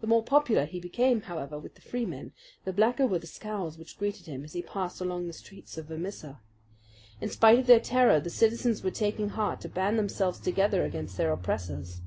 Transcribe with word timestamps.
The 0.00 0.06
more 0.06 0.22
popular 0.22 0.64
he 0.64 0.78
became, 0.78 1.22
however, 1.22 1.58
with 1.58 1.74
the 1.74 1.80
Freemen, 1.80 2.30
the 2.64 2.72
blacker 2.72 3.04
were 3.04 3.18
the 3.18 3.26
scowls 3.26 3.76
which 3.76 3.98
greeted 3.98 4.26
him 4.26 4.44
as 4.44 4.52
he 4.52 4.62
passed 4.62 5.00
along 5.00 5.26
the 5.26 5.32
streets 5.32 5.76
of 5.76 5.86
Vermissa. 5.86 6.38
In 7.20 7.30
spite 7.30 7.58
of 7.58 7.66
their 7.66 7.80
terror 7.80 8.20
the 8.20 8.30
citizens 8.30 8.84
were 8.84 8.92
taking 8.92 9.30
heart 9.30 9.60
to 9.62 9.68
band 9.68 9.98
themselves 9.98 10.38
together 10.38 10.84
against 10.84 11.16
their 11.16 11.32
oppressors. 11.32 12.00